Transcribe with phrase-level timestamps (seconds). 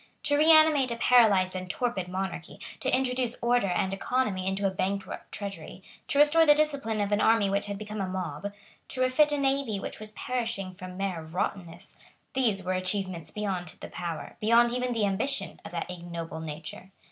[0.23, 5.31] To reanimate a paralysed and torpid monarchy, to introduce order and economy into a bankrupt
[5.31, 8.51] treasury, to restore the discipline of an army which had become a mob,
[8.87, 11.95] to refit a navy which was perishing from mere rottenness,
[12.33, 16.89] these were achievements beyond the power, beyond even the ambition, of that ignoble nature.